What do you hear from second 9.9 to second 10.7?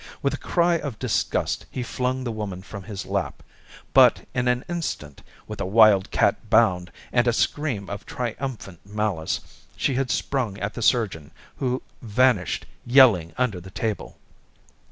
had sprung